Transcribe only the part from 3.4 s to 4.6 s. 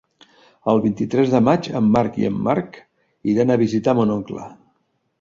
a visitar mon oncle.